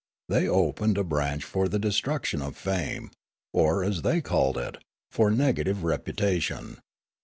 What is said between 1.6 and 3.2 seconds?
the destruction of fame,